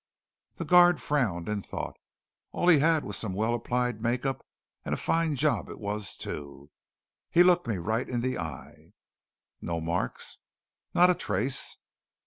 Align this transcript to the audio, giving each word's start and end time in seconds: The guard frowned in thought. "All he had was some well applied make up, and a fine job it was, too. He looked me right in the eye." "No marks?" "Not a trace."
The 0.55 0.65
guard 0.65 0.99
frowned 0.99 1.47
in 1.47 1.61
thought. 1.61 1.95
"All 2.53 2.67
he 2.69 2.79
had 2.79 3.05
was 3.05 3.15
some 3.17 3.35
well 3.35 3.53
applied 3.53 4.01
make 4.01 4.25
up, 4.25 4.43
and 4.83 4.95
a 4.95 4.97
fine 4.97 5.35
job 5.35 5.69
it 5.69 5.77
was, 5.79 6.17
too. 6.17 6.71
He 7.29 7.43
looked 7.43 7.67
me 7.67 7.77
right 7.77 8.09
in 8.09 8.21
the 8.21 8.39
eye." 8.39 8.93
"No 9.61 9.79
marks?" 9.79 10.39
"Not 10.95 11.11
a 11.11 11.13
trace." 11.13 11.77